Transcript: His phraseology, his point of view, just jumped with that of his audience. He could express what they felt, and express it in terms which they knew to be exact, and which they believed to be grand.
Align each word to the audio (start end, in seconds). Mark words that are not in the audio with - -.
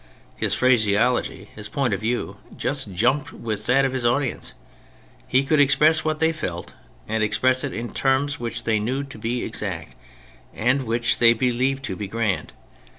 His 0.35 0.55
phraseology, 0.55 1.51
his 1.55 1.69
point 1.69 1.93
of 1.93 1.99
view, 2.01 2.37
just 2.57 2.91
jumped 2.91 3.31
with 3.31 3.67
that 3.67 3.85
of 3.85 3.93
his 3.93 4.03
audience. 4.03 4.55
He 5.27 5.43
could 5.43 5.59
express 5.59 6.03
what 6.03 6.19
they 6.19 6.31
felt, 6.31 6.73
and 7.07 7.21
express 7.23 7.63
it 7.63 7.71
in 7.71 7.93
terms 7.93 8.39
which 8.39 8.63
they 8.63 8.79
knew 8.79 9.03
to 9.03 9.19
be 9.19 9.43
exact, 9.43 9.93
and 10.55 10.85
which 10.87 11.19
they 11.19 11.33
believed 11.33 11.83
to 11.83 11.95
be 11.95 12.07
grand. 12.07 12.51